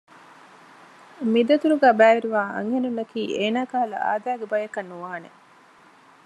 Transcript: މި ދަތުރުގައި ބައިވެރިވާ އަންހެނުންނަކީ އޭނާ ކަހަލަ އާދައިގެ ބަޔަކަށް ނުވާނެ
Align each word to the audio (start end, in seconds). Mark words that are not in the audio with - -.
މި 1.31 1.41
ދަތުރުގައި 1.47 1.97
ބައިވެރިވާ 1.99 2.41
އަންހެނުންނަކީ 2.55 3.19
އޭނާ 3.37 3.61
ކަހަލަ 3.71 3.97
އާދައިގެ 4.05 4.45
ބަޔަކަށް 4.51 4.89
ނުވާނެ 4.91 5.29